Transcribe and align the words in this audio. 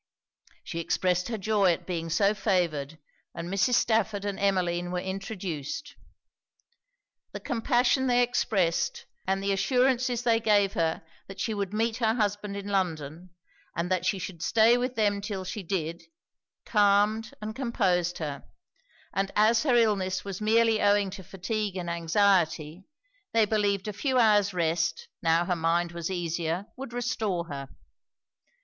She 0.63 0.79
expressed 0.79 1.27
her 1.27 1.37
joy 1.37 1.73
at 1.73 1.85
being 1.85 2.09
so 2.09 2.33
favoured, 2.33 2.97
and 3.35 3.47
Mrs. 3.53 3.75
Stafford 3.75 4.25
and 4.25 4.39
Emmeline 4.39 4.89
were 4.89 4.99
introduced. 4.99 5.93
The 7.33 7.39
compassion 7.39 8.07
they 8.07 8.23
expressed, 8.23 9.05
and 9.27 9.43
the 9.43 9.51
assurances 9.51 10.23
they 10.23 10.39
gave 10.39 10.73
her 10.73 11.03
that 11.27 11.39
she 11.39 11.53
would 11.53 11.71
meet 11.71 11.97
her 11.97 12.15
husband 12.15 12.57
in 12.57 12.65
London, 12.67 13.29
and 13.75 13.91
that 13.91 14.03
she 14.03 14.17
should 14.17 14.41
stay 14.41 14.75
with 14.75 14.95
them 14.95 15.21
'till 15.21 15.43
she 15.43 15.61
did, 15.61 16.01
calmed 16.65 17.35
and 17.39 17.55
composed 17.55 18.17
her; 18.17 18.43
and 19.13 19.31
as 19.35 19.61
her 19.61 19.75
illness 19.75 20.25
was 20.25 20.41
merely 20.41 20.81
owing 20.81 21.11
to 21.11 21.21
fatigue 21.23 21.75
and 21.77 21.91
anxiety, 21.91 22.85
they 23.33 23.45
believed 23.45 23.87
a 23.87 23.93
few 23.93 24.17
hours 24.17 24.51
rest, 24.51 25.09
now 25.21 25.45
her 25.45 25.55
mind 25.55 25.91
was 25.91 26.09
easier, 26.09 26.65
would 26.75 26.91
restore 26.91 27.45
her. 27.49 27.69